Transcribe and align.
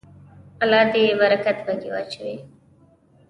الله 0.63 0.83
دې 0.93 1.03
برکت 1.21 1.57
پکې 1.65 1.87
واچوي. 1.93 2.35